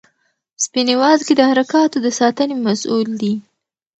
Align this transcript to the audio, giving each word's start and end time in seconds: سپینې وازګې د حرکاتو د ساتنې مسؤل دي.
سپینې 0.63 0.95
وازګې 1.01 1.33
د 1.37 1.41
حرکاتو 1.49 1.97
د 2.05 2.07
ساتنې 2.19 2.55
مسؤل 2.65 3.09
دي. 3.21 3.33